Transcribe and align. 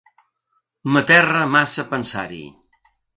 M'aterra 0.95 1.43
massa 1.57 1.85
pensar-hi. 1.91 2.43